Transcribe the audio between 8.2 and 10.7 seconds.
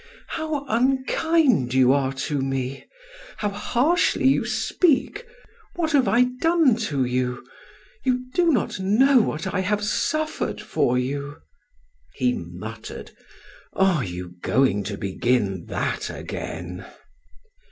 do not know what I have suffered